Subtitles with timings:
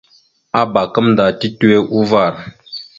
[0.61, 2.33] Abak gamənda titewe uvar.